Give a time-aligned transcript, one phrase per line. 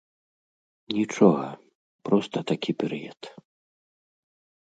[0.99, 1.49] Нічога,
[2.09, 3.19] проста такі перыяд.